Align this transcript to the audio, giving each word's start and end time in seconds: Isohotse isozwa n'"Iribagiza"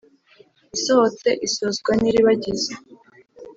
Isohotse 0.75 1.29
isozwa 1.47 1.91
n'"Iribagiza" 2.01 2.73